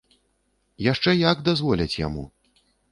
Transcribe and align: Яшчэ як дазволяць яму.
Яшчэ 0.91 1.15
як 1.31 1.47
дазволяць 1.51 1.99
яму. 2.07 2.23